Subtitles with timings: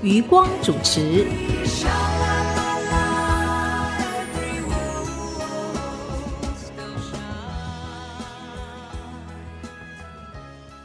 [0.00, 1.26] 余光主持。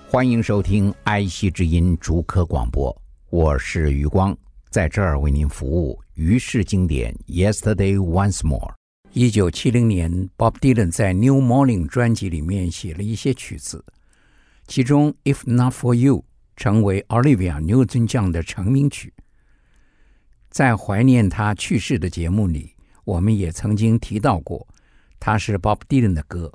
[0.08, 2.96] 欢迎收听爱惜之音逐科广播，
[3.30, 4.36] 我是余光，
[4.72, 6.00] 在这儿为您服务。
[6.16, 8.74] 于是经典，Yesterday Once More。
[9.12, 13.86] 一九七零年，Bob Dylan 在《New Morning》专辑里面写了一些曲子，
[14.68, 16.18] 其中《If Not for You》
[16.64, 19.14] 成为 Olivia Newton 酱的成名曲。
[20.50, 24.66] 在怀念他去世的节目里，我们也曾经提到过，
[25.20, 26.50] 它是 Bob Dylan 的歌，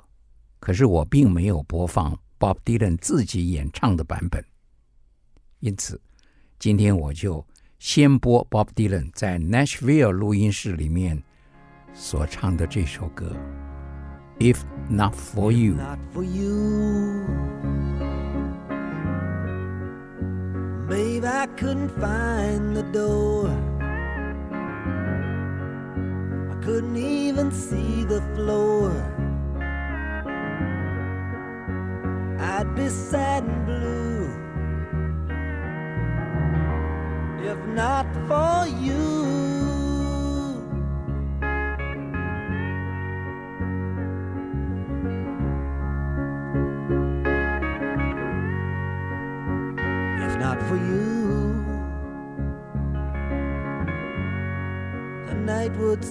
[0.59, 4.43] 可是我并没有播放 Bob Dylan 自己演唱的版本。
[5.59, 6.01] 因此，
[6.57, 7.45] 今天我就
[7.77, 11.21] 先播 Bob Dylan 在 Nashville 录音室里面
[11.93, 13.37] 所唱的这首歌
[14.53, 14.57] 《If
[14.89, 15.75] Not for You》。
[21.39, 23.47] I couldn't find the door.
[26.51, 28.91] I couldn't even see the floor.
[32.39, 33.99] I'd be sad and blue
[37.51, 38.98] if not for you.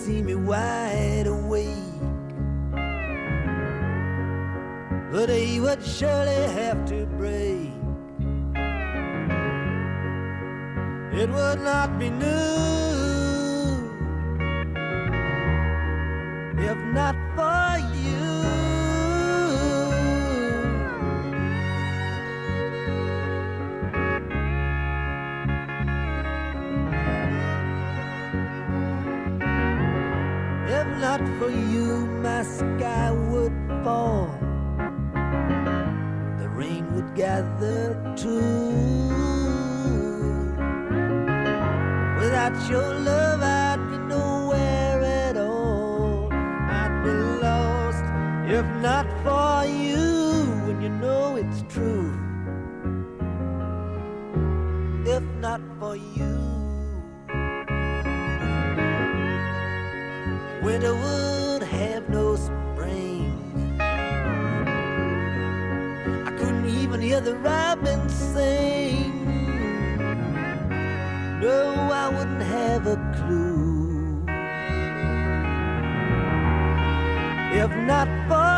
[0.09, 2.01] See me wide awake.
[5.13, 7.69] The day would surely have to break.
[11.21, 12.98] It would not be new
[48.51, 52.13] if not for you, and you know it's true.
[55.07, 56.35] If not for you.
[60.63, 63.77] Winter would have no spring.
[66.27, 68.78] I couldn't even hear the robin sing.
[77.89, 78.58] Not for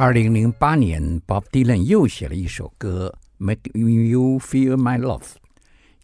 [0.00, 5.20] 二零零八年，Bob Dylan 又写了一首歌《Make You Feel My Love》，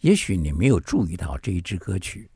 [0.01, 2.29] 也许你没有注意到这一支歌曲。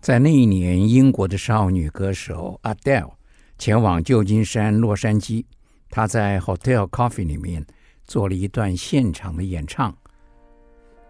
[0.00, 3.12] 在那一年英国的少女歌手 adele
[3.58, 5.44] 前往旧金山洛杉矶
[5.90, 7.66] 她在 hotel coffee 里面
[8.04, 9.94] 做了一段现场的演唱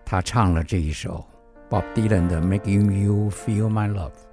[0.05, 1.25] 她唱了这一首
[1.69, 4.30] bob dylan 的 making you feel my love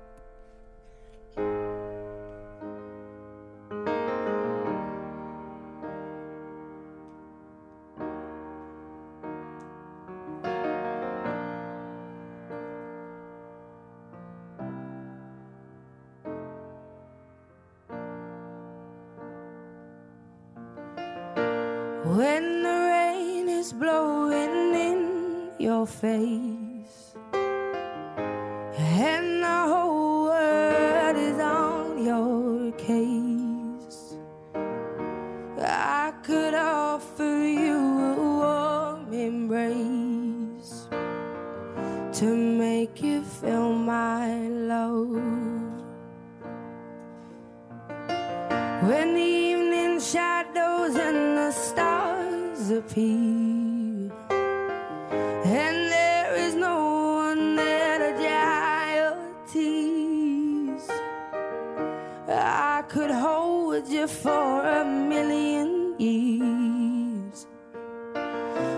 [63.78, 67.46] followed you for a million years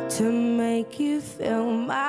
[0.10, 2.09] to make you feel my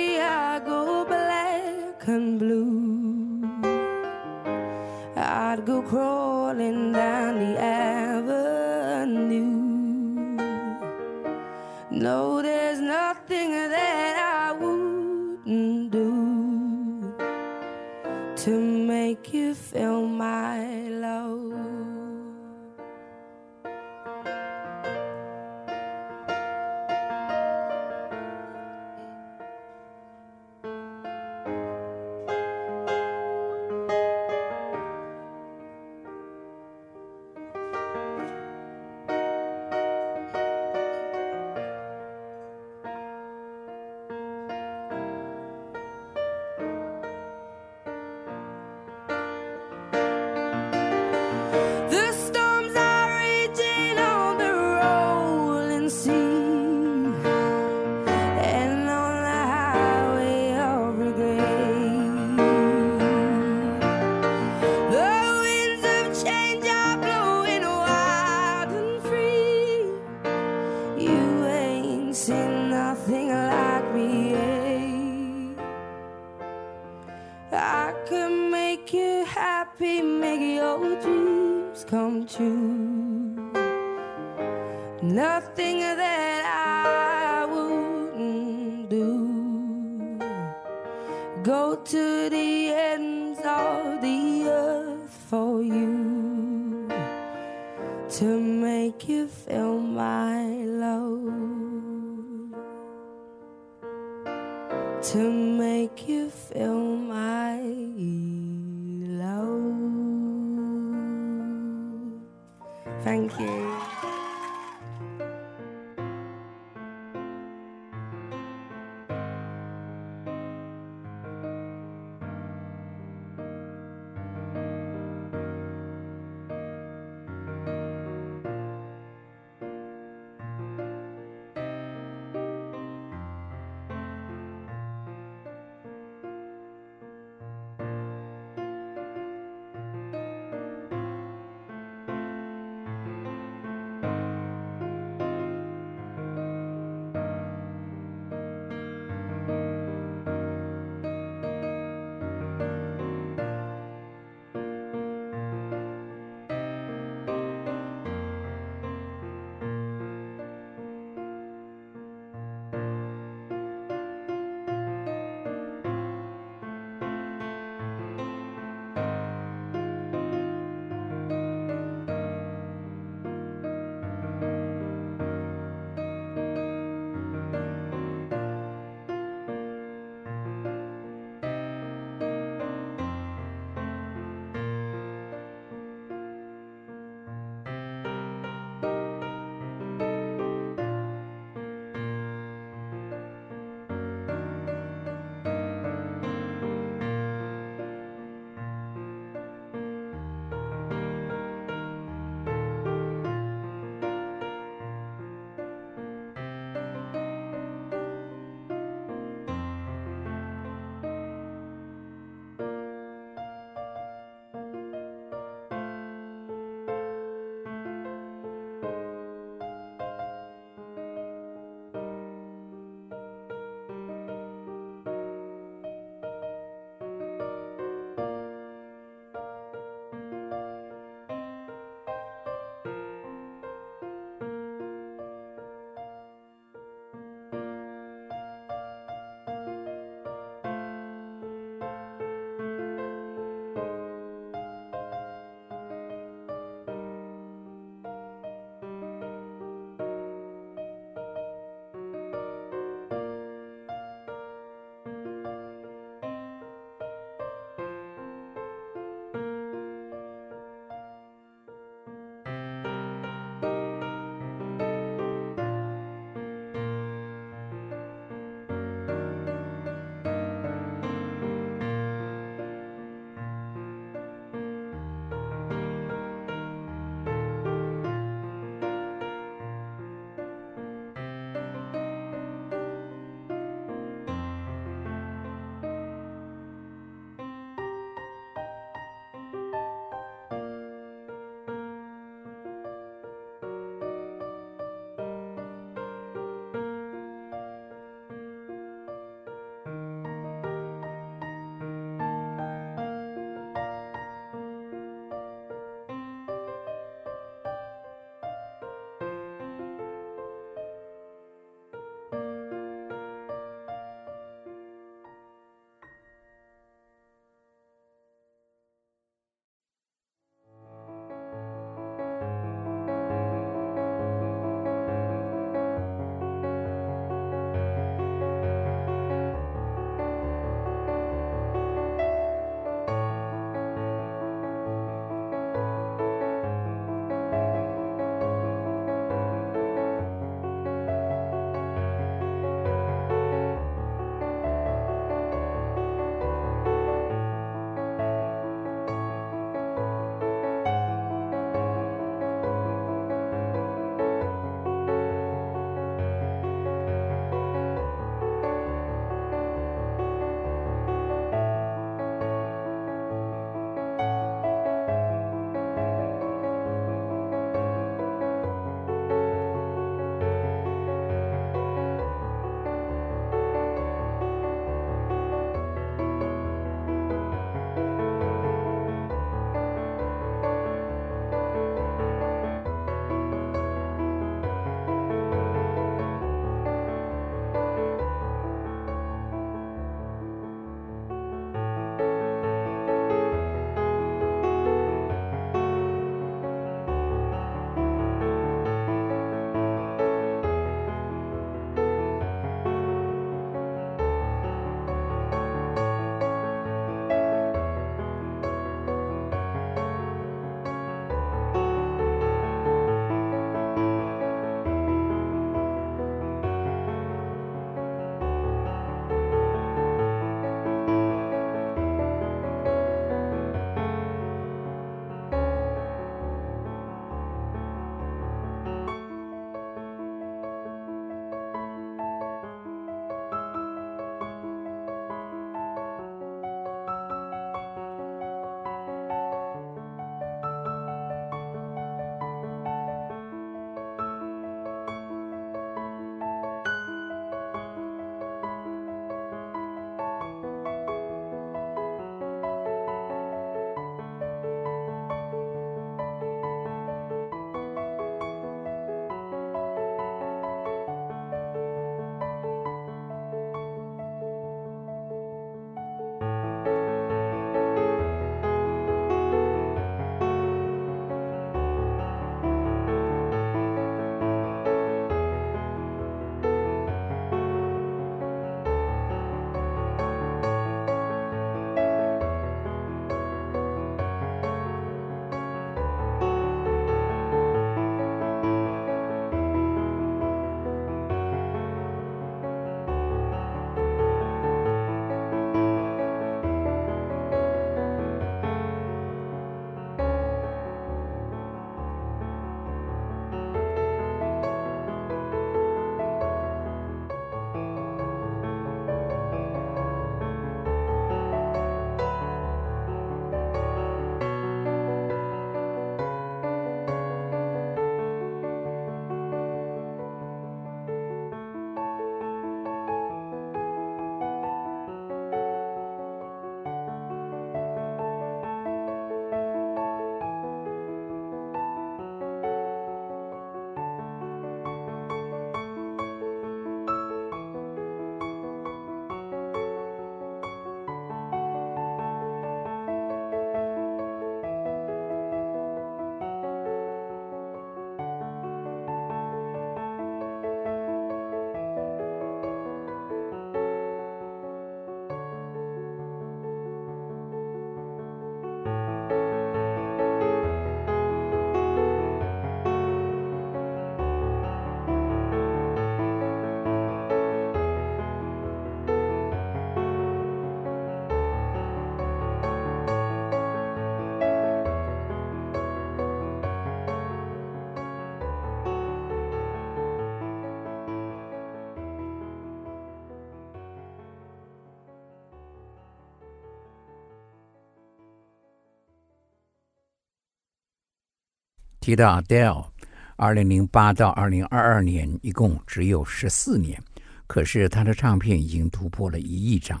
[592.06, 592.86] 提到 Adele，
[593.34, 597.02] 二零零八到二零二二年一共只有十四年，
[597.48, 600.00] 可是他的唱片已经突破了一亿张，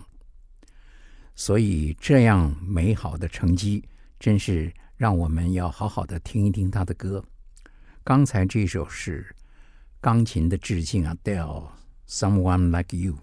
[1.34, 3.82] 所以这样美好的成绩，
[4.20, 7.24] 真是让我们要好好的听一听他的歌。
[8.04, 9.34] 刚才这首是
[10.00, 11.64] 钢琴的致敬，Adele，
[12.08, 13.14] 《Someone Like You》。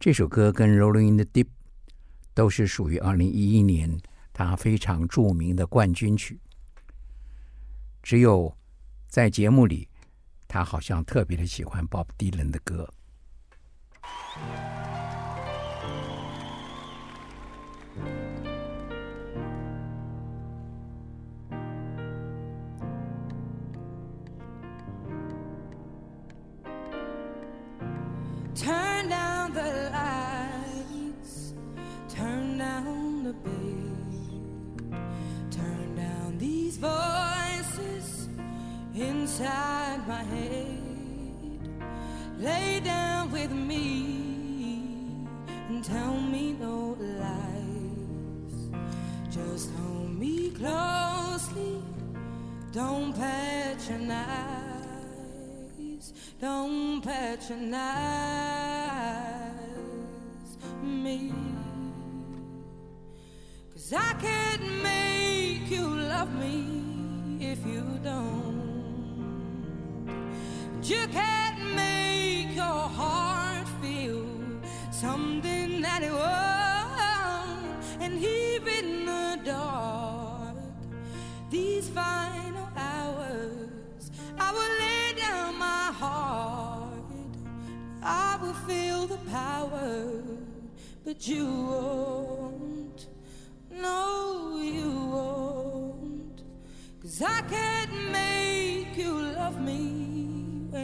[0.00, 1.44] 这首歌跟《Rolling in the Deep》
[2.34, 3.96] 都是属于二零一一年
[4.32, 6.40] 他非常著名的冠军曲。
[8.06, 8.56] 只有
[9.08, 9.88] 在节目里，
[10.46, 12.88] 他好像特别的喜欢 Bob Dylan 的歌。
[39.38, 40.66] Inside my head.
[42.38, 45.28] Lay down with me
[45.68, 48.70] and tell me no lies.
[49.30, 51.82] Just hold me closely,
[52.72, 54.46] don't patronize.
[56.40, 57.76] Don't patronize
[60.82, 61.32] me.
[63.74, 68.45] Cause I can't make you love me if you don't.
[70.88, 74.24] You can't make your heart feel
[74.92, 77.82] something that it won't.
[78.00, 80.54] And even in the dark,
[81.50, 87.34] these final hours, I will lay down my heart.
[88.00, 90.22] I will feel the power,
[91.04, 93.08] but you won't.
[93.72, 96.42] No, you won't.
[97.02, 99.95] Cause I can't make you love me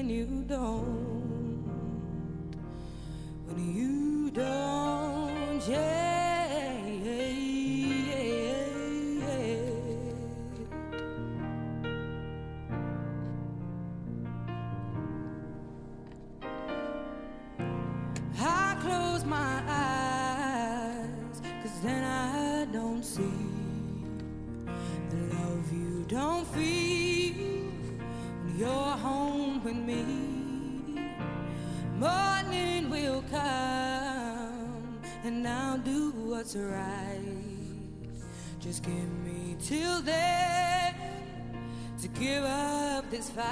[0.03, 1.62] when you don't.
[3.47, 6.02] When you don't, yeah.
[36.42, 37.20] What's right.
[38.59, 40.92] Just give me till then
[42.00, 43.46] to give up this fight.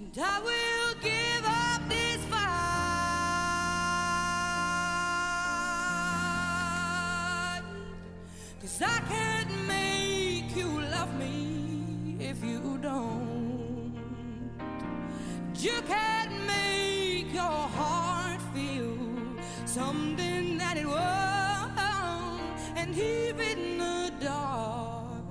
[0.00, 0.65] And I will
[19.76, 22.40] something that it won't.
[22.78, 25.22] And even in the dark,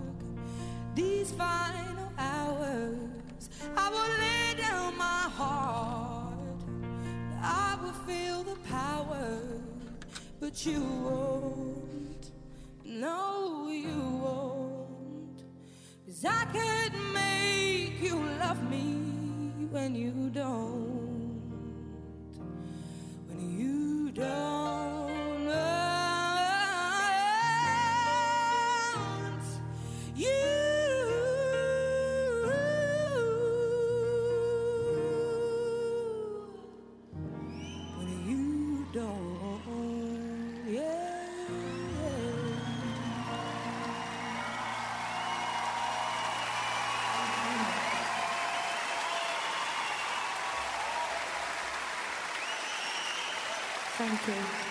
[0.93, 6.61] these final hours, I will lay down my heart.
[7.41, 9.25] I will feel the power,
[10.39, 12.25] but you won't.
[12.85, 15.39] No, you won't.
[16.05, 18.85] Cause I can't make you love me
[19.71, 20.74] when you don't.
[24.17, 24.44] You
[54.05, 54.64] Thank you.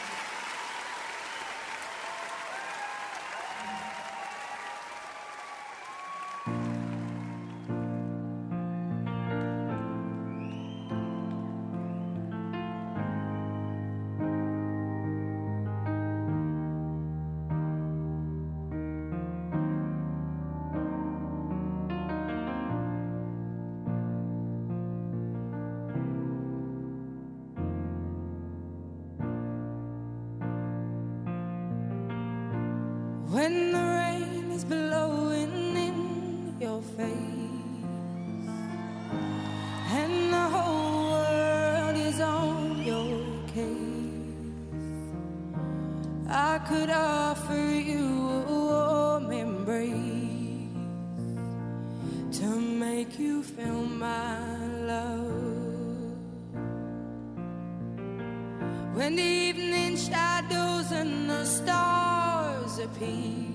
[62.98, 63.53] Disappear.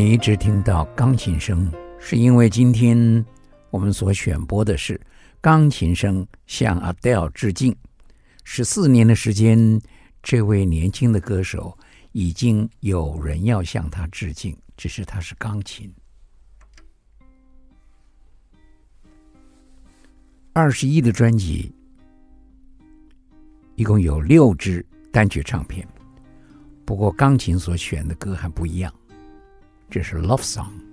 [0.00, 3.22] 你一直听到钢琴声，是因为今天
[3.68, 4.98] 我们所选播的是
[5.42, 7.76] 钢琴声向 Adele 致敬。
[8.42, 9.78] 十四年的时间，
[10.22, 11.76] 这位年轻的歌手
[12.12, 15.92] 已经有人要向他致敬，只是他是钢琴。
[20.54, 21.70] 二十一的专辑，
[23.74, 24.82] 一共有六支
[25.12, 25.86] 单曲唱片，
[26.86, 28.90] 不过钢琴所选的歌还不一样。
[29.90, 30.89] 这是 Love Song。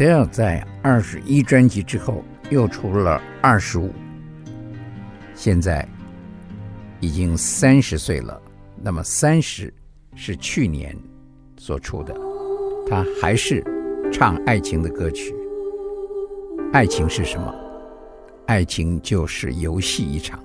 [0.00, 3.92] Adele 在二十一专辑之后又出了二十五，
[5.34, 5.86] 现在
[7.00, 8.40] 已经三十岁了。
[8.80, 9.70] 那么三十
[10.14, 10.96] 是去年
[11.58, 12.18] 所出的，
[12.88, 13.62] 他还是
[14.10, 15.34] 唱爱情的歌曲。
[16.72, 17.54] 爱情是什么？
[18.46, 20.42] 爱情就是游戏一场。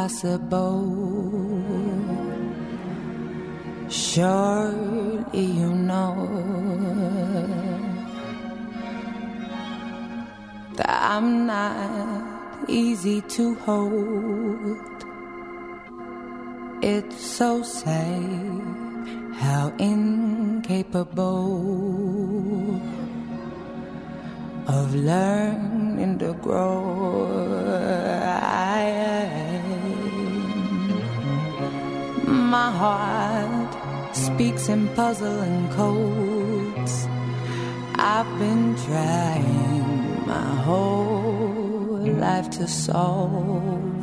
[3.90, 6.26] Surely you know
[10.76, 14.78] that I'm not easy to hold.
[16.80, 18.87] It's so sad
[19.38, 21.28] how incapable
[24.66, 27.26] of learning to grow
[28.34, 28.80] I
[32.26, 32.50] am.
[32.50, 33.74] My heart
[34.12, 37.06] speaks in puzzling codes.
[37.94, 43.97] I've been trying my whole life to solve.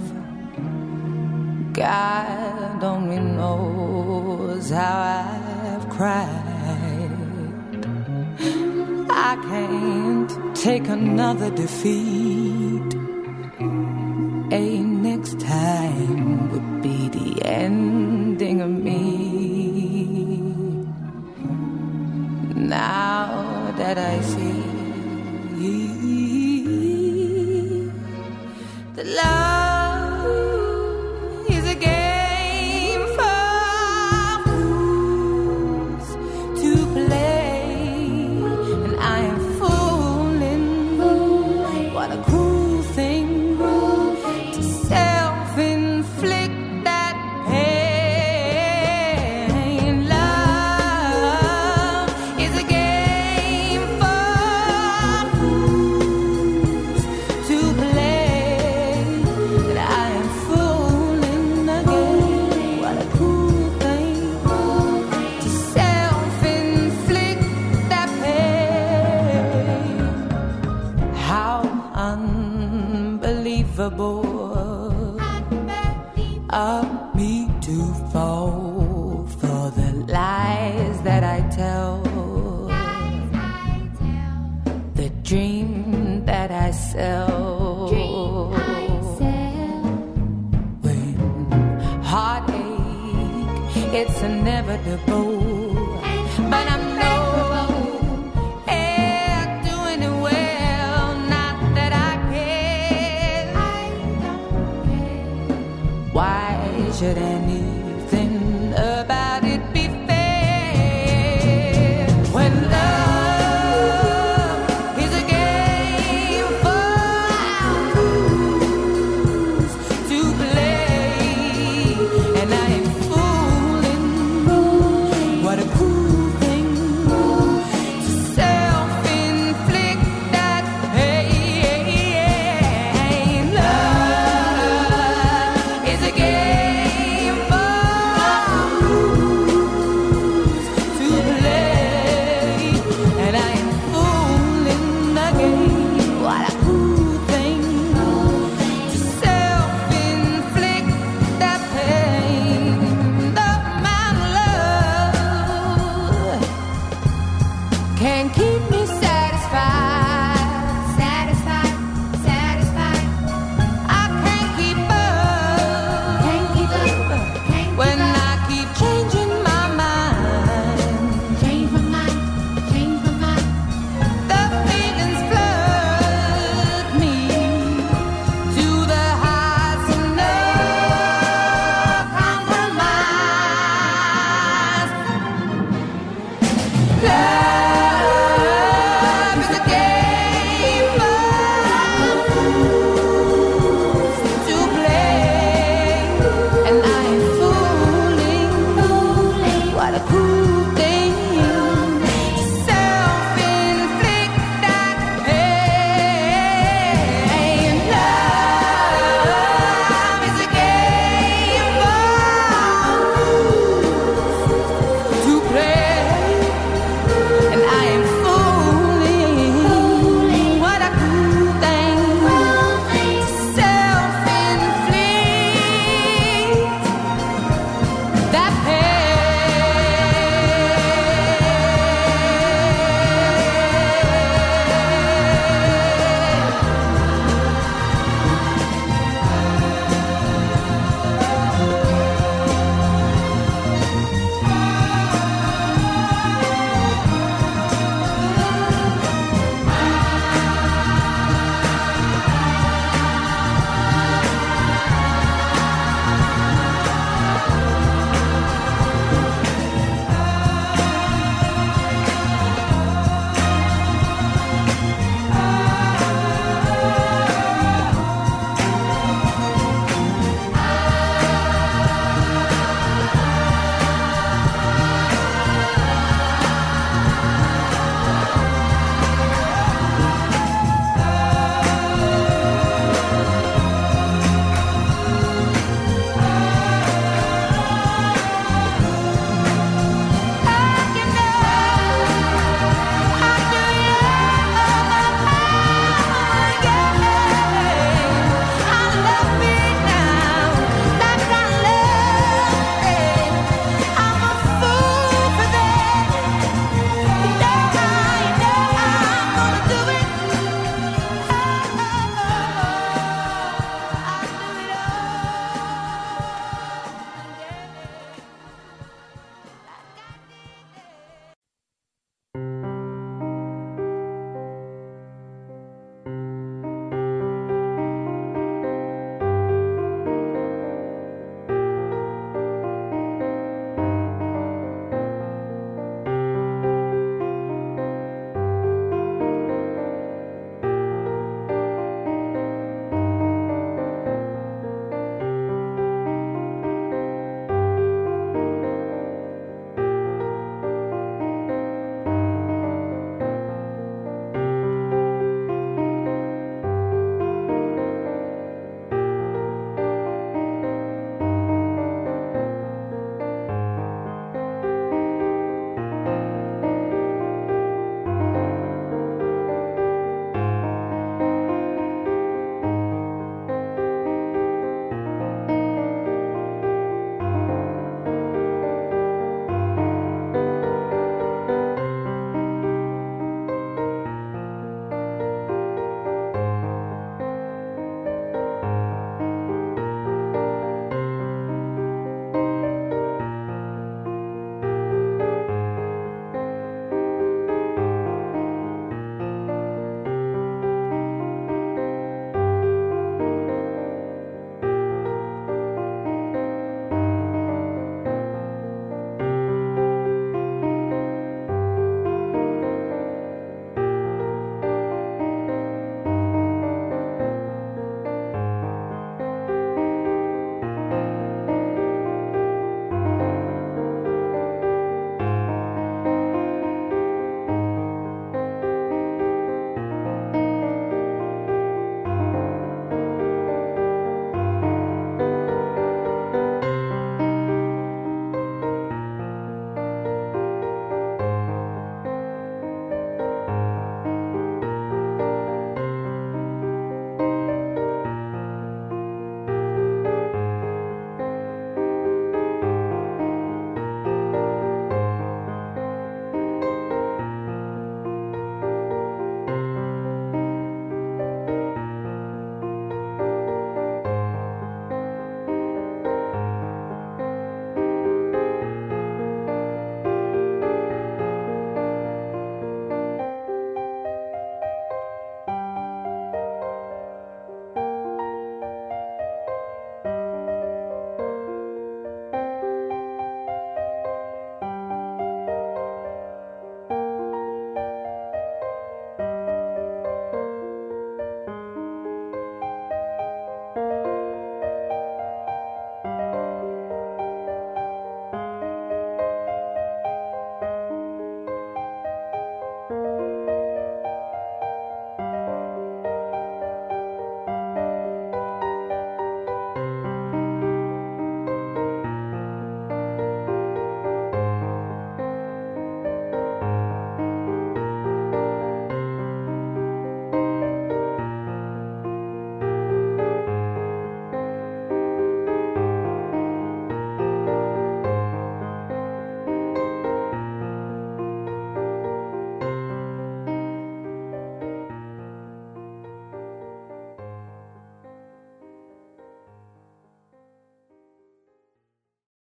[1.76, 7.12] God only knows how I've cried.
[9.10, 12.96] I can't take another defeat.
[14.54, 20.16] A next time would be the ending of me.
[22.56, 24.55] Now that I see